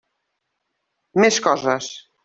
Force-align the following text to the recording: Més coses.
Més 1.25 1.39
coses. 1.49 1.95